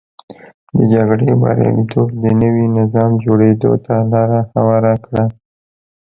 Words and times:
د 0.75 0.77
جګړې 0.93 1.29
بریالیتوب 1.41 2.09
د 2.23 2.25
نوي 2.41 2.65
نظام 2.77 3.11
جوړېدو 3.23 3.71
ته 3.85 3.93
لار 4.11 4.29
هواره 4.55 4.93
کړه. 5.05 5.23